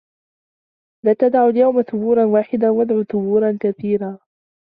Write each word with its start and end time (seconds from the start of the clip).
لا 1.05 1.13
تَدعُوا 1.13 1.49
اليَومَ 1.49 1.81
ثُبورًا 1.81 2.25
واحِدًا 2.25 2.69
وَادعوا 2.69 3.03
ثُبورًا 3.03 3.57
كَثيرًا 3.61 4.19